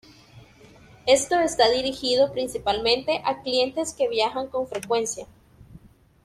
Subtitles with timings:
[1.05, 5.27] Esto está dirigido principalmente a clientes que viajan con frecuencia.